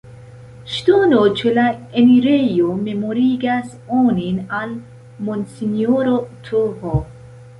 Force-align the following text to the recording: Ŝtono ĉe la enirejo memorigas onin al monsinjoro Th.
Ŝtono 0.75 1.25
ĉe 1.41 1.51
la 1.57 1.65
enirejo 2.01 2.71
memorigas 2.87 3.75
onin 3.99 4.39
al 4.61 4.73
monsinjoro 5.27 6.17
Th. 6.49 6.95